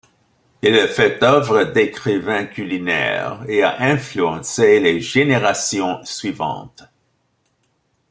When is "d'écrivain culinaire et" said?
1.63-3.61